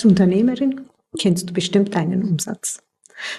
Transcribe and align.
Als 0.00 0.06
Unternehmerin 0.06 0.86
kennst 1.18 1.50
du 1.50 1.52
bestimmt 1.52 1.94
deinen 1.94 2.22
Umsatz. 2.24 2.82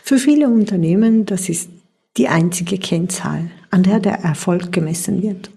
Für 0.04 0.20
viele 0.20 0.48
Unternehmen, 0.48 1.26
das 1.26 1.50
ist 1.50 1.72
die 2.18 2.28
einzige 2.28 2.78
Kennzahl, 2.78 3.50
an 3.72 3.82
der 3.82 4.00
der 4.00 4.20
Erfolg 4.20 4.72
gemessen 4.72 5.24
wird. 5.24 5.50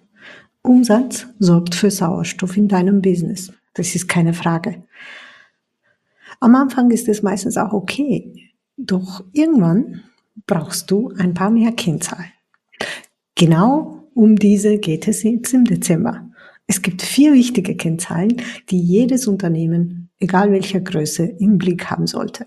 Umsatz 0.63 1.27
sorgt 1.39 1.75
für 1.75 1.91
Sauerstoff 1.91 2.57
in 2.57 2.69
deinem 2.69 3.03
Business. 3.03 3.53
Das 3.75 3.95
ist 3.95 4.09
keine 4.09 4.33
Frage. 4.33 4.83
Am 6.41 6.55
Anfang 6.55 6.91
ist 6.91 7.07
es 7.07 7.23
meistens 7.23 7.59
auch 7.59 7.75
okay, 7.75 8.53
doch 8.79 9.23
irgendwann 9.35 10.05
brauchst 10.47 10.91
du 10.91 11.13
ein 11.19 11.35
paar 11.35 11.51
mehr 11.51 11.73
Kennzahlen. 11.73 12.33
Genau 13.35 14.09
um 14.15 14.37
diese 14.37 14.79
geht 14.79 15.07
es 15.07 15.23
jetzt 15.23 15.53
im 15.53 15.67
Dezember. 15.67 16.27
Es 16.67 16.81
gibt 16.81 17.03
vier 17.03 17.35
wichtige 17.35 17.77
Kennzahlen, 17.77 18.41
die 18.71 18.81
jedes 18.81 19.27
Unternehmen, 19.27 20.04
egal 20.19 20.53
welcher 20.53 20.81
Größe, 20.81 21.25
im 21.25 21.59
Blick 21.59 21.91
haben 21.91 22.07
sollte. 22.07 22.47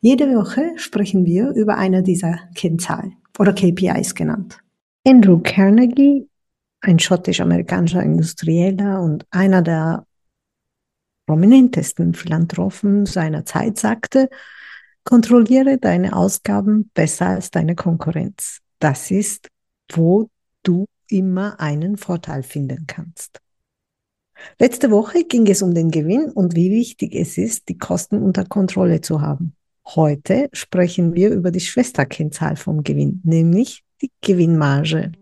Jede 0.00 0.34
Woche 0.34 0.72
sprechen 0.76 1.24
wir 1.24 1.50
über 1.50 1.76
eine 1.76 2.02
dieser 2.02 2.38
Kennzahlen 2.54 3.16
oder 3.38 3.52
KPIs 3.52 4.14
genannt. 4.14 4.58
Andrew 5.06 5.40
Carnegie, 5.42 6.28
ein 6.80 6.98
schottisch-amerikanischer 6.98 8.02
Industrieller 8.02 9.02
und 9.02 9.26
einer 9.30 9.62
der 9.62 10.06
prominentesten 11.26 12.14
Philanthropen 12.14 13.06
seiner 13.06 13.44
Zeit, 13.44 13.78
sagte, 13.78 14.28
kontrolliere 15.04 15.78
deine 15.78 16.16
Ausgaben 16.16 16.90
besser 16.94 17.26
als 17.28 17.50
deine 17.50 17.74
Konkurrenz. 17.74 18.60
Das 18.78 19.10
ist, 19.10 19.48
wo 19.92 20.28
du 20.62 20.86
immer 21.08 21.60
einen 21.60 21.96
Vorteil 21.96 22.42
finden 22.42 22.86
kannst. 22.86 23.40
Letzte 24.58 24.90
Woche 24.90 25.24
ging 25.24 25.46
es 25.46 25.62
um 25.62 25.74
den 25.74 25.90
Gewinn 25.90 26.30
und 26.30 26.54
wie 26.54 26.70
wichtig 26.70 27.14
es 27.14 27.38
ist, 27.38 27.68
die 27.68 27.78
Kosten 27.78 28.22
unter 28.22 28.44
Kontrolle 28.44 29.00
zu 29.00 29.20
haben. 29.20 29.54
Heute 29.86 30.48
sprechen 30.52 31.14
wir 31.14 31.30
über 31.30 31.50
die 31.50 31.60
Schwesterkennzahl 31.60 32.56
vom 32.56 32.82
Gewinn, 32.82 33.20
nämlich 33.24 33.84
die 34.00 34.10
Gewinnmarge. 34.22 35.12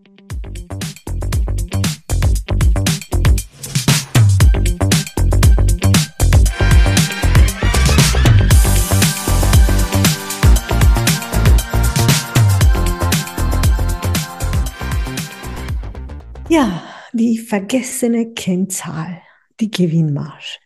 Vergessene 17.43 18.33
Kennzahl, 18.33 19.21
die 19.59 19.71
Gewinnmarge. 19.71 20.59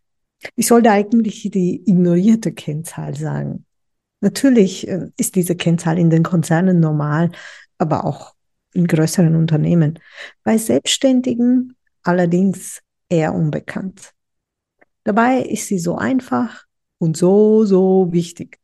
Ich 0.55 0.67
sollte 0.67 0.91
eigentlich 0.91 1.49
die 1.51 1.81
ignorierte 1.85 2.53
Kennzahl 2.53 3.15
sagen. 3.15 3.65
Natürlich 4.21 4.87
äh, 4.87 5.09
ist 5.17 5.35
diese 5.35 5.55
Kennzahl 5.55 5.99
in 5.99 6.09
den 6.09 6.23
Konzernen 6.23 6.79
normal, 6.79 7.31
aber 7.77 8.05
auch 8.05 8.33
in 8.73 8.87
größeren 8.87 9.35
Unternehmen. 9.35 9.99
Bei 10.43 10.57
Selbstständigen 10.57 11.75
allerdings 12.03 12.81
eher 13.09 13.33
unbekannt. 13.33 14.13
Dabei 15.03 15.41
ist 15.41 15.67
sie 15.67 15.79
so 15.79 15.95
einfach 15.95 16.65
und 16.97 17.17
so, 17.17 17.65
so 17.65 18.09
wichtig. 18.11 18.59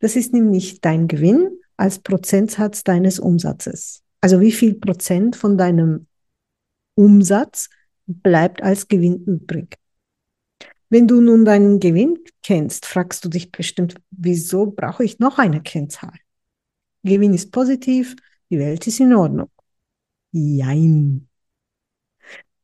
Das 0.00 0.16
ist 0.16 0.32
nämlich 0.32 0.80
dein 0.80 1.08
Gewinn 1.08 1.58
als 1.76 1.98
Prozentsatz 1.98 2.84
deines 2.84 3.18
Umsatzes. 3.18 4.02
Also 4.20 4.40
wie 4.40 4.52
viel 4.52 4.74
Prozent 4.74 5.36
von 5.36 5.56
deinem 5.56 6.06
Umsatz 6.96 7.68
bleibt 8.06 8.62
als 8.62 8.88
Gewinn 8.88 9.22
übrig. 9.24 9.76
Wenn 10.88 11.06
du 11.06 11.20
nun 11.20 11.44
deinen 11.44 11.78
Gewinn 11.78 12.18
kennst, 12.42 12.86
fragst 12.86 13.24
du 13.24 13.28
dich 13.28 13.52
bestimmt, 13.52 13.96
wieso 14.10 14.66
brauche 14.70 15.04
ich 15.04 15.18
noch 15.18 15.38
eine 15.38 15.60
Kennzahl? 15.60 16.14
Gewinn 17.02 17.34
ist 17.34 17.52
positiv, 17.52 18.16
die 18.50 18.58
Welt 18.58 18.86
ist 18.86 19.00
in 19.00 19.14
Ordnung. 19.14 19.50
Jein. 20.32 21.28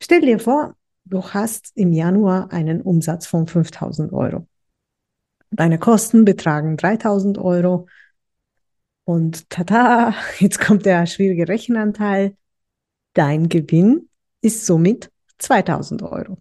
Stell 0.00 0.20
dir 0.20 0.38
vor, 0.38 0.76
du 1.04 1.22
hast 1.22 1.72
im 1.76 1.92
Januar 1.92 2.52
einen 2.52 2.80
Umsatz 2.80 3.26
von 3.26 3.46
5000 3.46 4.12
Euro. 4.12 4.46
Deine 5.50 5.78
Kosten 5.78 6.24
betragen 6.24 6.76
3000 6.76 7.38
Euro. 7.38 7.86
Und 9.04 9.50
tada, 9.50 10.14
jetzt 10.38 10.60
kommt 10.60 10.86
der 10.86 11.06
schwierige 11.06 11.48
Rechenanteil. 11.48 12.36
Dein 13.14 13.48
Gewinn 13.48 14.08
ist 14.42 14.66
somit 14.66 15.10
2000 15.38 16.02
Euro. 16.02 16.38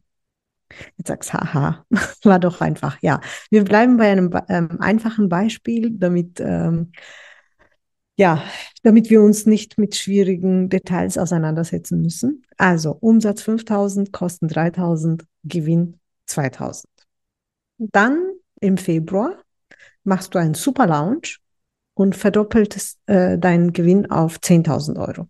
Jetzt 0.97 1.07
sagst 1.07 1.33
haha, 1.33 1.85
war 2.23 2.39
doch 2.39 2.61
einfach. 2.61 2.97
Ja, 3.01 3.21
wir 3.49 3.63
bleiben 3.63 3.97
bei 3.97 4.11
einem 4.11 4.31
ähm, 4.49 4.77
einfachen 4.79 5.29
Beispiel, 5.29 5.91
damit, 5.91 6.39
ähm, 6.39 6.91
ja, 8.17 8.43
damit 8.83 9.09
wir 9.09 9.21
uns 9.21 9.45
nicht 9.45 9.77
mit 9.77 9.95
schwierigen 9.95 10.69
Details 10.69 11.17
auseinandersetzen 11.17 12.01
müssen. 12.01 12.43
Also 12.57 12.91
Umsatz 12.99 13.41
5000, 13.41 14.11
Kosten 14.11 14.47
3000, 14.47 15.25
Gewinn 15.43 15.99
2000. 16.25 16.85
Dann 17.77 18.33
im 18.59 18.77
Februar 18.77 19.37
machst 20.03 20.33
du 20.33 20.39
einen 20.39 20.53
Super 20.53 20.87
Lounge 20.87 21.37
und 21.93 22.15
verdoppelst 22.15 22.99
äh, 23.07 23.37
deinen 23.37 23.73
Gewinn 23.73 24.09
auf 24.09 24.37
10.000 24.37 24.97
Euro. 24.99 25.27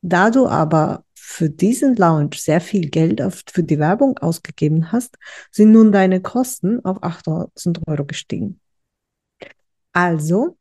Da 0.00 0.30
du 0.30 0.46
aber 0.46 1.04
für 1.20 1.50
diesen 1.50 1.96
Launch 1.96 2.40
sehr 2.40 2.60
viel 2.60 2.88
Geld 2.88 3.20
auf, 3.22 3.42
für 3.50 3.62
die 3.62 3.78
Werbung 3.78 4.18
ausgegeben 4.18 4.92
hast, 4.92 5.16
sind 5.50 5.72
nun 5.72 5.92
deine 5.92 6.20
Kosten 6.20 6.84
auf 6.84 7.02
8000 7.02 7.80
Euro 7.86 8.04
gestiegen. 8.04 8.60
Also, 9.92 10.56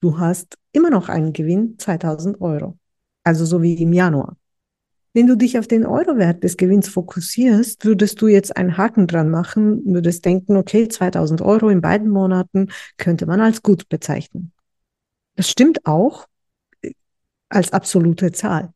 du 0.00 0.18
hast 0.18 0.58
immer 0.72 0.90
noch 0.90 1.08
einen 1.08 1.32
Gewinn 1.32 1.78
2000 1.78 2.40
Euro. 2.40 2.78
Also 3.22 3.44
so 3.44 3.62
wie 3.62 3.74
im 3.74 3.92
Januar. 3.92 4.36
Wenn 5.12 5.26
du 5.26 5.36
dich 5.36 5.58
auf 5.58 5.66
den 5.66 5.84
Eurowert 5.84 6.44
des 6.44 6.56
Gewinns 6.56 6.88
fokussierst, 6.88 7.84
würdest 7.84 8.20
du 8.22 8.28
jetzt 8.28 8.56
einen 8.56 8.76
Haken 8.76 9.08
dran 9.08 9.28
machen, 9.28 9.84
würdest 9.84 10.24
denken, 10.24 10.56
okay, 10.56 10.88
2000 10.88 11.42
Euro 11.42 11.68
in 11.68 11.80
beiden 11.80 12.08
Monaten 12.08 12.68
könnte 12.96 13.26
man 13.26 13.40
als 13.40 13.62
gut 13.62 13.88
bezeichnen. 13.88 14.52
Das 15.34 15.50
stimmt 15.50 15.84
auch 15.84 16.26
äh, 16.82 16.92
als 17.48 17.72
absolute 17.72 18.30
Zahl. 18.30 18.72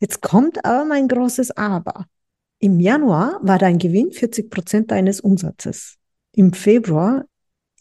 Jetzt 0.00 0.22
kommt 0.22 0.64
aber 0.64 0.84
mein 0.84 1.08
großes 1.08 1.52
Aber. 1.52 2.06
Im 2.58 2.80
Januar 2.80 3.38
war 3.42 3.58
dein 3.58 3.78
Gewinn 3.78 4.12
40 4.12 4.50
Prozent 4.50 4.90
deines 4.90 5.20
Umsatzes. 5.20 5.96
Im 6.32 6.52
Februar 6.52 7.26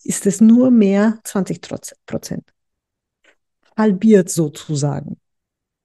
ist 0.03 0.25
es 0.25 0.41
nur 0.41 0.69
mehr 0.69 1.19
20 1.23 1.61
Prozent. 2.05 2.43
Halbiert 3.75 4.29
sozusagen. 4.29 5.17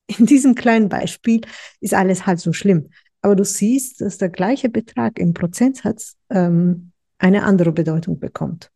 In 0.07 0.27
diesem 0.27 0.55
kleinen 0.55 0.89
Beispiel 0.89 1.41
ist 1.81 1.95
alles 1.95 2.27
halt 2.27 2.41
so 2.41 2.53
schlimm. 2.53 2.91
Aber 3.23 3.37
du 3.37 3.45
siehst, 3.45 4.01
dass 4.01 4.19
der 4.19 4.29
gleiche 4.29 4.69
Betrag 4.69 5.19
im 5.19 5.35
Prozentsatz 5.35 6.17
ähm, 6.31 6.93
eine 7.19 7.45
andere 7.45 7.73
Bedeutung 7.73 8.19
bekommt. 8.19 8.71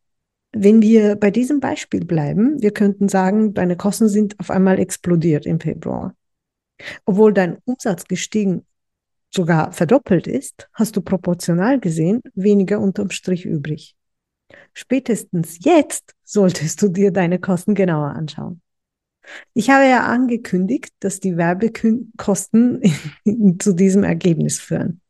Wenn 0.53 0.81
wir 0.81 1.17
bei 1.17 1.31
diesem 1.31 1.61
Beispiel 1.61 2.05
bleiben, 2.05 2.63
wir 2.63 2.71
könnten 2.71 3.09
sagen, 3.09 3.53
deine 3.53 3.77
Kosten 3.77 4.09
sind 4.09 4.39
auf 4.41 4.51
einmal 4.51 4.79
explodiert 4.79 5.45
im 5.45 5.61
Februar. 5.61 6.15
Obwohl 7.05 7.33
dein 7.33 7.59
Umsatz 7.65 8.05
gestiegen 8.05 8.65
sogar 9.31 9.73
verdoppelt 9.73 10.27
ist, 10.27 10.69
hast 10.73 10.97
du 10.97 11.03
proportional 11.03 11.81
gesehen 11.81 12.23
weniger 12.35 12.81
unterm 12.81 13.11
Strich 13.11 13.45
übrig. 13.45 13.95
Spätestens 14.73 15.59
jetzt 15.65 16.15
solltest 16.25 16.81
du 16.83 16.89
dir 16.89 17.11
deine 17.11 17.39
Kosten 17.39 17.75
genauer 17.75 18.11
anschauen. 18.11 18.63
Ich 19.53 19.69
habe 19.69 19.85
ja 19.85 20.07
angekündigt, 20.07 20.93
dass 21.01 21.21
die 21.21 21.37
Werbekosten 21.37 22.83
zu 23.59 23.75
diesem 23.75 24.05
Ergebnis 24.05 24.59
führen. 24.59 25.01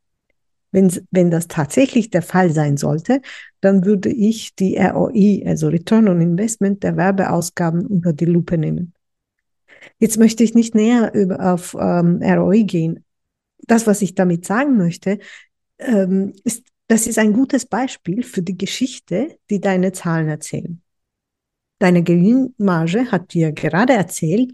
Wenn, 0.70 0.92
wenn 1.10 1.30
das 1.30 1.48
tatsächlich 1.48 2.10
der 2.10 2.22
Fall 2.22 2.50
sein 2.50 2.76
sollte, 2.76 3.22
dann 3.60 3.84
würde 3.84 4.10
ich 4.10 4.54
die 4.54 4.76
ROI, 4.76 5.44
also 5.46 5.68
Return 5.68 6.08
on 6.08 6.20
Investment 6.20 6.82
der 6.82 6.96
Werbeausgaben 6.96 7.86
unter 7.86 8.12
die 8.12 8.26
Lupe 8.26 8.58
nehmen. 8.58 8.92
Jetzt 9.98 10.18
möchte 10.18 10.44
ich 10.44 10.54
nicht 10.54 10.74
näher 10.74 11.12
über, 11.14 11.52
auf 11.52 11.76
ähm, 11.78 12.22
ROI 12.22 12.62
gehen. 12.62 13.04
Das, 13.66 13.86
was 13.86 14.02
ich 14.02 14.14
damit 14.14 14.46
sagen 14.46 14.76
möchte, 14.76 15.18
ähm, 15.78 16.34
ist, 16.44 16.64
das 16.86 17.06
ist 17.06 17.18
ein 17.18 17.32
gutes 17.32 17.66
Beispiel 17.66 18.22
für 18.22 18.42
die 18.42 18.56
Geschichte, 18.56 19.38
die 19.50 19.60
deine 19.60 19.92
Zahlen 19.92 20.28
erzählen. 20.28 20.82
Deine 21.78 22.02
Gewinnmarge 22.02 23.10
hat 23.12 23.34
dir 23.34 23.52
gerade 23.52 23.92
erzählt, 23.92 24.52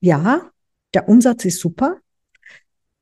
ja, 0.00 0.50
der 0.94 1.08
Umsatz 1.08 1.44
ist 1.44 1.60
super, 1.60 1.98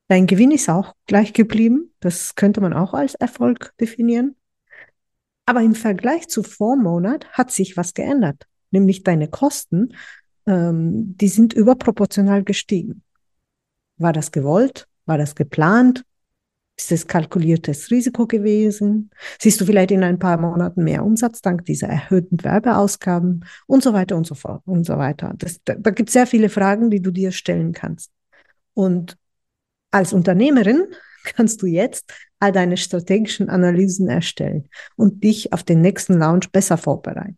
dein 0.07 0.27
Gewinn 0.27 0.51
ist 0.51 0.69
auch 0.69 0.93
gleich 1.05 1.33
geblieben, 1.33 1.93
das 1.99 2.35
könnte 2.35 2.59
man 2.59 2.73
auch 2.73 2.93
als 2.93 3.15
Erfolg 3.15 3.73
definieren. 3.79 4.35
Aber 5.45 5.61
im 5.61 5.75
Vergleich 5.75 6.27
zu 6.27 6.43
Vormonat 6.43 7.27
hat 7.33 7.51
sich 7.51 7.77
was 7.77 7.93
geändert, 7.93 8.47
nämlich 8.71 9.03
deine 9.03 9.29
Kosten 9.29 9.93
ähm, 10.45 11.17
die 11.17 11.27
sind 11.27 11.53
überproportional 11.53 12.43
gestiegen. 12.43 13.03
War 13.97 14.13
das 14.13 14.31
gewollt? 14.31 14.87
War 15.05 15.17
das 15.17 15.35
geplant? 15.35 16.03
Ist 16.77 16.91
es 16.91 17.07
kalkuliertes 17.07 17.89
Risiko 17.89 18.27
gewesen? 18.27 19.09
Siehst 19.39 19.61
du 19.61 19.65
vielleicht 19.65 19.91
in 19.91 20.03
ein 20.03 20.19
paar 20.19 20.37
Monaten 20.37 20.83
mehr 20.83 21.05
Umsatz 21.05 21.41
dank 21.41 21.63
dieser 21.63 21.87
erhöhten 21.87 22.43
Werbeausgaben 22.43 23.45
und 23.65 23.81
so 23.81 23.93
weiter 23.93 24.17
und 24.17 24.27
so 24.27 24.35
fort 24.35 24.61
und 24.65 24.85
so 24.85 24.97
weiter? 24.97 25.33
Das, 25.37 25.61
da, 25.63 25.75
da 25.75 25.91
gibt 25.91 26.09
es 26.09 26.13
sehr 26.13 26.27
viele 26.27 26.49
Fragen, 26.49 26.89
die 26.89 27.01
du 27.01 27.11
dir 27.11 27.31
stellen 27.31 27.71
kannst. 27.71 28.11
Und 28.73 29.15
als 29.91 30.11
Unternehmerin 30.11 30.87
kannst 31.23 31.61
du 31.61 31.65
jetzt 31.65 32.11
all 32.39 32.51
deine 32.51 32.75
strategischen 32.75 33.49
Analysen 33.49 34.09
erstellen 34.09 34.67
und 34.97 35.23
dich 35.23 35.53
auf 35.53 35.63
den 35.63 35.79
nächsten 35.79 36.19
Launch 36.19 36.51
besser 36.51 36.77
vorbereiten. 36.77 37.37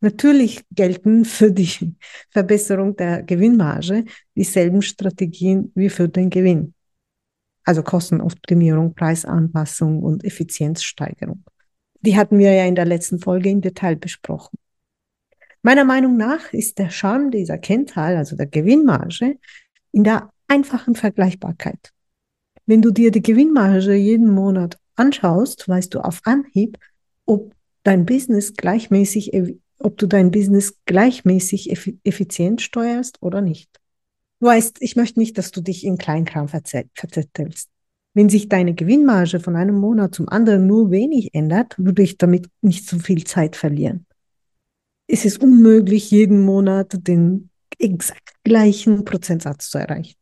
Natürlich 0.00 0.64
gelten 0.70 1.24
für 1.24 1.50
die 1.50 1.96
Verbesserung 2.30 2.96
der 2.96 3.22
Gewinnmarge 3.22 4.04
dieselben 4.36 4.82
Strategien 4.82 5.72
wie 5.74 5.88
für 5.88 6.08
den 6.08 6.30
Gewinn. 6.30 6.74
Also 7.64 7.82
Kostenoptimierung, 7.82 8.94
Preisanpassung 8.94 10.02
und 10.02 10.24
Effizienzsteigerung. 10.24 11.44
Die 12.00 12.16
hatten 12.16 12.38
wir 12.38 12.52
ja 12.52 12.64
in 12.64 12.76
der 12.76 12.84
letzten 12.84 13.18
Folge 13.18 13.50
im 13.50 13.60
Detail 13.60 13.96
besprochen. 13.96 14.56
Meiner 15.62 15.84
Meinung 15.84 16.16
nach 16.16 16.52
ist 16.52 16.78
der 16.78 16.90
Charme 16.90 17.32
dieser 17.32 17.58
Kennzahl, 17.58 18.16
also 18.16 18.36
der 18.36 18.46
Gewinnmarge, 18.46 19.38
in 19.90 20.04
der 20.04 20.30
einfachen 20.46 20.94
Vergleichbarkeit. 20.94 21.92
Wenn 22.66 22.82
du 22.82 22.92
dir 22.92 23.10
die 23.10 23.22
Gewinnmarge 23.22 23.94
jeden 23.94 24.30
Monat 24.30 24.78
anschaust, 24.94 25.68
weißt 25.68 25.92
du 25.94 26.00
auf 26.00 26.20
Anhieb, 26.24 26.78
ob 27.26 27.52
dein 27.82 28.06
Business 28.06 28.54
gleichmäßig, 28.54 29.32
ob 29.78 29.96
du 29.96 30.06
dein 30.06 30.30
Business 30.30 30.74
gleichmäßig 30.86 31.70
effizient 32.04 32.60
steuerst 32.60 33.22
oder 33.22 33.40
nicht. 33.40 33.70
Du 34.40 34.46
weißt, 34.46 34.78
ich 34.80 34.96
möchte 34.96 35.18
nicht, 35.18 35.36
dass 35.38 35.50
du 35.50 35.60
dich 35.60 35.84
in 35.84 35.98
Kleinkram 35.98 36.48
verzettelst. 36.48 37.68
Wenn 38.14 38.28
sich 38.28 38.48
deine 38.48 38.74
Gewinnmarge 38.74 39.40
von 39.40 39.56
einem 39.56 39.76
Monat 39.76 40.14
zum 40.14 40.28
anderen 40.28 40.66
nur 40.66 40.90
wenig 40.90 41.34
ändert, 41.34 41.74
würde 41.78 42.02
ich 42.02 42.18
damit 42.18 42.48
nicht 42.60 42.88
so 42.88 42.98
viel 42.98 43.24
Zeit 43.24 43.56
verlieren. 43.56 44.06
Es 45.06 45.24
ist 45.24 45.42
unmöglich, 45.42 46.10
jeden 46.10 46.44
Monat 46.44 47.06
den 47.06 47.50
exakt 47.78 48.34
gleichen 48.44 49.04
Prozentsatz 49.04 49.70
zu 49.70 49.78
erreichen. 49.78 50.16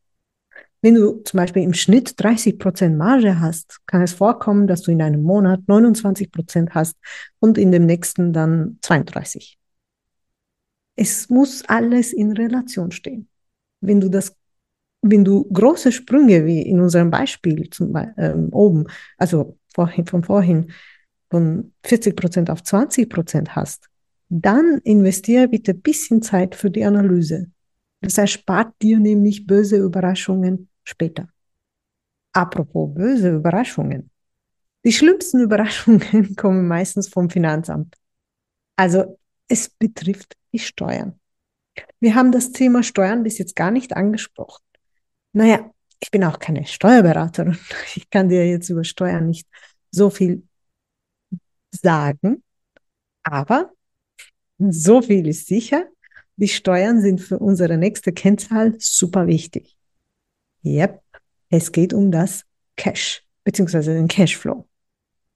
Wenn 0.86 0.94
du 0.94 1.20
zum 1.24 1.38
Beispiel 1.38 1.64
im 1.64 1.74
Schnitt 1.74 2.14
30 2.16 2.60
Prozent 2.60 2.96
Marge 2.96 3.40
hast, 3.40 3.80
kann 3.86 4.02
es 4.02 4.12
vorkommen, 4.12 4.68
dass 4.68 4.82
du 4.82 4.92
in 4.92 5.02
einem 5.02 5.20
Monat 5.20 5.62
29 5.66 6.30
Prozent 6.30 6.76
hast 6.76 6.94
und 7.40 7.58
in 7.58 7.72
dem 7.72 7.86
nächsten 7.86 8.32
dann 8.32 8.78
32. 8.82 9.58
Es 10.94 11.28
muss 11.28 11.64
alles 11.66 12.12
in 12.12 12.30
Relation 12.30 12.92
stehen. 12.92 13.26
Wenn 13.80 14.00
du 14.00 14.08
das, 14.08 14.36
wenn 15.02 15.24
du 15.24 15.48
große 15.52 15.90
Sprünge 15.90 16.46
wie 16.46 16.62
in 16.62 16.78
unserem 16.78 17.10
Beispiel 17.10 17.68
zum, 17.70 17.92
ähm, 18.16 18.50
oben, 18.52 18.84
also 19.18 19.58
vorhin, 19.74 20.06
von 20.06 20.22
vorhin, 20.22 20.70
von 21.30 21.72
40 21.82 22.14
Prozent 22.14 22.48
auf 22.48 22.62
20 22.62 23.10
Prozent 23.10 23.56
hast, 23.56 23.88
dann 24.28 24.78
investiere 24.84 25.48
bitte 25.48 25.72
ein 25.72 25.80
bisschen 25.80 26.22
Zeit 26.22 26.54
für 26.54 26.70
die 26.70 26.84
Analyse. 26.84 27.50
Das 28.02 28.18
erspart 28.18 28.72
dir 28.80 29.00
nämlich 29.00 29.48
böse 29.48 29.78
Überraschungen 29.78 30.68
später. 30.86 31.28
Apropos 32.32 32.94
böse 32.94 33.34
Überraschungen. 33.34 34.10
Die 34.84 34.92
schlimmsten 34.92 35.40
Überraschungen 35.40 36.36
kommen 36.36 36.68
meistens 36.68 37.08
vom 37.08 37.30
Finanzamt. 37.30 37.96
Also 38.76 39.18
es 39.48 39.68
betrifft 39.68 40.36
die 40.52 40.58
Steuern. 40.58 41.18
Wir 42.00 42.14
haben 42.14 42.32
das 42.32 42.52
Thema 42.52 42.82
Steuern 42.82 43.22
bis 43.22 43.38
jetzt 43.38 43.56
gar 43.56 43.70
nicht 43.70 43.96
angesprochen. 43.96 44.62
Naja, 45.32 45.70
ich 46.00 46.10
bin 46.10 46.24
auch 46.24 46.38
keine 46.38 46.66
Steuerberaterin. 46.66 47.58
Ich 47.96 48.10
kann 48.10 48.28
dir 48.28 48.46
jetzt 48.48 48.68
über 48.68 48.84
Steuern 48.84 49.26
nicht 49.26 49.46
so 49.90 50.10
viel 50.10 50.46
sagen. 51.70 52.42
Aber 53.22 53.72
so 54.58 55.02
viel 55.02 55.26
ist 55.26 55.46
sicher. 55.46 55.86
Die 56.36 56.48
Steuern 56.48 57.00
sind 57.00 57.20
für 57.20 57.38
unsere 57.38 57.76
nächste 57.78 58.12
Kennzahl 58.12 58.74
super 58.78 59.26
wichtig. 59.26 59.75
Yep, 60.66 61.00
es 61.48 61.70
geht 61.70 61.94
um 61.94 62.10
das 62.10 62.44
Cash 62.76 63.22
bzw. 63.44 63.94
den 63.94 64.08
Cashflow. 64.08 64.66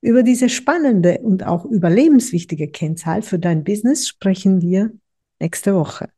Über 0.01 0.23
diese 0.23 0.49
spannende 0.49 1.19
und 1.19 1.45
auch 1.45 1.65
überlebenswichtige 1.65 2.69
Kennzahl 2.69 3.23
für 3.23 3.39
dein 3.39 3.63
Business 3.63 4.09
sprechen 4.09 4.61
wir 4.61 4.93
nächste 5.39 5.75
Woche. 5.75 6.11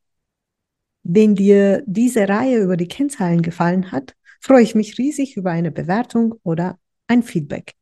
Wenn 1.02 1.34
dir 1.34 1.82
diese 1.86 2.28
Reihe 2.28 2.62
über 2.62 2.76
die 2.76 2.88
Kennzahlen 2.88 3.42
gefallen 3.42 3.92
hat, 3.92 4.14
freue 4.40 4.62
ich 4.62 4.74
mich 4.74 4.98
riesig 4.98 5.36
über 5.36 5.50
eine 5.50 5.72
Bewertung 5.72 6.34
oder 6.42 6.78
ein 7.06 7.22
Feedback. 7.22 7.74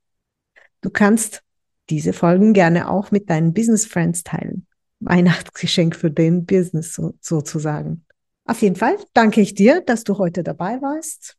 Du 0.81 0.91
kannst 0.91 1.43
diese 1.91 2.13
Folgen 2.13 2.55
gerne 2.55 2.91
auch 2.91 3.11
mit 3.11 3.31
deinen 3.31 3.53
Business 3.53 3.87
Friends 3.87 4.25
teilen. 4.25 4.67
Weihnachtsgeschenk 5.01 5.95
für 5.95 6.11
den 6.11 6.45
Business 6.45 6.95
so, 6.95 7.15
sozusagen. 7.21 8.05
Auf 8.51 8.63
jeden 8.63 8.75
Fall 8.75 8.97
danke 9.15 9.41
ich 9.41 9.55
dir, 9.55 9.81
dass 9.81 10.03
du 10.03 10.19
heute 10.19 10.43
dabei 10.43 10.83
warst 10.83 11.37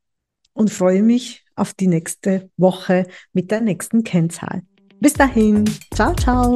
und 0.54 0.72
freue 0.72 1.04
mich 1.04 1.44
auf 1.58 1.74
die 1.74 1.88
nächste 1.88 2.50
Woche 2.56 3.06
mit 3.34 3.52
der 3.52 3.60
nächsten 3.60 4.06
Kennzahl. 4.06 4.62
Bis 5.02 5.12
dahin, 5.12 5.66
ciao, 5.94 6.16
ciao. 6.16 6.56